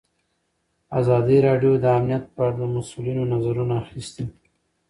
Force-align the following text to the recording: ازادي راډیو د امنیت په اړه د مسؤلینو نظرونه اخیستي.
ازادي 0.99 1.37
راډیو 1.47 1.73
د 1.79 1.85
امنیت 1.97 2.23
په 2.35 2.41
اړه 2.47 2.55
د 2.59 2.63
مسؤلینو 2.75 3.23
نظرونه 3.33 3.73
اخیستي. 3.83 4.25